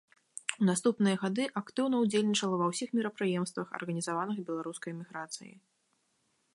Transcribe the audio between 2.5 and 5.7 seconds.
ва ўсіх мерапрыемствах, арганізаваных беларускай эміграцыяй.